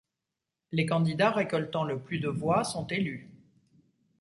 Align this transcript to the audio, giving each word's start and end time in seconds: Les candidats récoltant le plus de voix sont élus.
Les 0.71 0.87
candidats 0.87 1.29
récoltant 1.29 1.83
le 1.83 1.99
plus 2.01 2.17
de 2.19 2.27
voix 2.27 2.63
sont 2.63 2.87
élus. 2.87 3.29